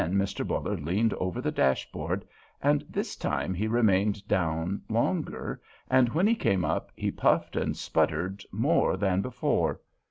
[0.03, 0.47] Again Mr.
[0.47, 2.25] Buller leaned over the dashboard,
[2.59, 7.77] and this time he remained down longer, and when he came up he puffed and
[7.77, 9.79] sputtered more than before.